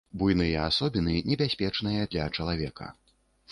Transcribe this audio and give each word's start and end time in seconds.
Буйныя 0.19 0.63
асобіны 0.69 1.13
небяспечныя 1.29 2.09
для 2.15 2.27
чалавека. 2.35 2.93